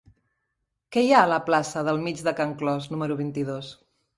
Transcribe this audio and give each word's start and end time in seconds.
Què 0.95 1.03
hi 1.07 1.11
ha 1.11 1.19
a 1.25 1.27
la 1.33 1.39
plaça 1.49 1.85
del 1.91 2.01
Mig 2.07 2.25
de 2.29 2.35
Can 2.41 2.57
Clos 2.63 2.91
número 2.95 3.23
vint-i-dos? 3.25 3.71